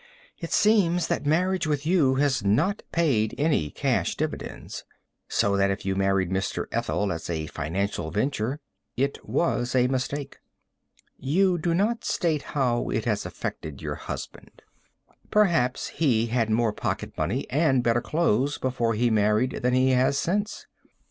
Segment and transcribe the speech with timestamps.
[0.39, 4.83] It seems that marriage with you has not paid any cash dividends.
[5.27, 6.65] So that if you married Mr.
[6.71, 8.59] Ethel as a financial venture,
[8.97, 10.37] it was a mistake.
[11.19, 14.63] You do not state how it has affected your husband.
[15.29, 20.17] Perhaps he had more pocket money and better clothes before he married than he has
[20.17, 20.65] since.